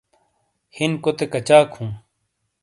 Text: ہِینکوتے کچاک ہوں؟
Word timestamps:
ہِینکوتے 0.77 1.25
کچاک 1.33 1.67
ہوں؟ 1.77 1.91